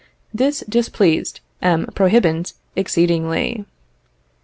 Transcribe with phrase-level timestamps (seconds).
[0.33, 1.85] This displeased M.
[1.93, 3.65] Prohibant exceedingly.